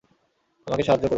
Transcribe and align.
আমাকে 0.67 0.83
সাহায্য 0.83 1.01
করুন। 1.01 1.09